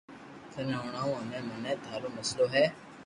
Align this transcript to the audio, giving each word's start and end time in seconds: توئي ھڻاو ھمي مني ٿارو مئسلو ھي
توئي 0.51 0.75
ھڻاو 0.83 1.09
ھمي 1.19 1.39
مني 1.47 1.73
ٿارو 1.83 2.09
مئسلو 2.17 2.45
ھي 2.53 2.65